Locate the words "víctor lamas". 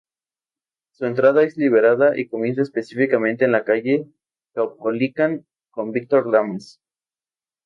5.91-6.81